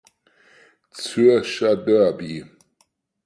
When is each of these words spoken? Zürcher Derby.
Zürcher 0.89 1.75
Derby. 1.77 2.43